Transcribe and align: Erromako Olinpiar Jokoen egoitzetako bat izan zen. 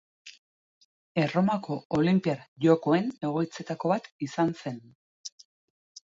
Erromako 1.23 1.77
Olinpiar 1.97 2.41
Jokoen 2.67 3.13
egoitzetako 3.29 3.93
bat 3.95 4.11
izan 4.31 4.57
zen. 4.65 4.83